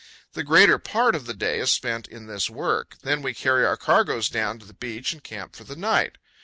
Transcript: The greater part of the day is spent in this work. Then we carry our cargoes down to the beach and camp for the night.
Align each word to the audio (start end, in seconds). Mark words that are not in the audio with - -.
The 0.33 0.43
greater 0.43 0.79
part 0.79 1.13
of 1.13 1.27
the 1.27 1.33
day 1.35 1.59
is 1.59 1.71
spent 1.71 2.07
in 2.07 2.25
this 2.25 2.49
work. 2.49 2.97
Then 3.03 3.21
we 3.21 3.35
carry 3.35 3.63
our 3.67 3.77
cargoes 3.77 4.29
down 4.29 4.57
to 4.57 4.65
the 4.65 4.73
beach 4.73 5.13
and 5.13 5.23
camp 5.23 5.55
for 5.55 5.63
the 5.63 5.75
night. 5.75 6.17